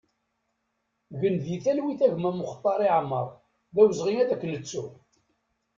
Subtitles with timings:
[1.19, 3.27] Gen di talwit a gma Muxtari Amar,
[3.73, 4.85] d awezɣi ad k-nettu!